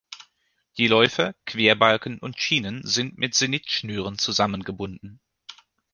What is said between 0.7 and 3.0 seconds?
Die Läufer, Querbalken und Schienen